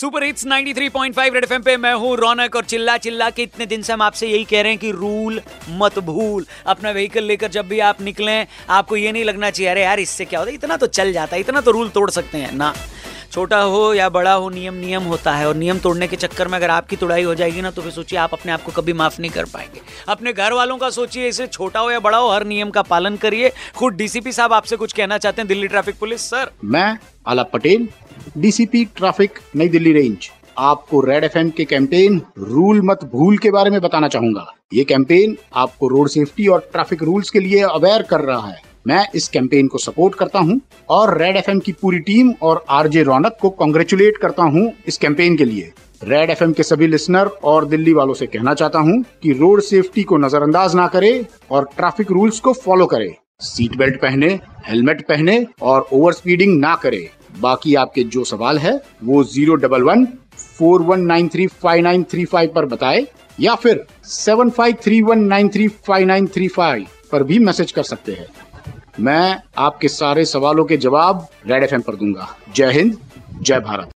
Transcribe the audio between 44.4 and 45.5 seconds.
हूँ इस कैंपेन के